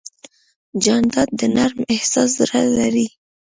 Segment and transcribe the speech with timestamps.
[0.83, 3.07] جانداد د نرم احساس زړه لري.